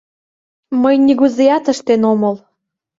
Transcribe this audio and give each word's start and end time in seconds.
—Мый 0.81 0.95
нигузеат 1.05 1.65
ыштен 1.73 2.01
омыл... 2.11 2.35